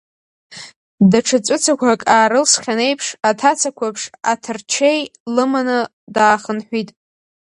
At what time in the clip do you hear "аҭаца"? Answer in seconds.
3.29-3.69